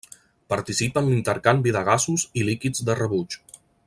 [0.53, 3.37] Participa en l'intercanvi de gasos i líquids de rebuig.